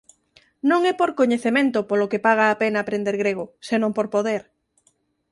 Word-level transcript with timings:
Non 0.69 0.81
é 0.91 0.93
por 0.99 1.09
coñecemento 1.19 1.79
polo 1.89 2.09
que 2.11 2.23
paga 2.27 2.45
a 2.47 2.57
pena 2.61 2.77
aprender 2.81 3.15
grego, 3.23 3.45
senón 3.69 3.91
por 3.97 4.07
poder. 4.15 4.41